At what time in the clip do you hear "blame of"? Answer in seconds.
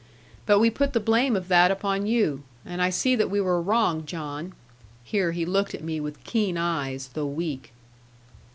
0.99-1.47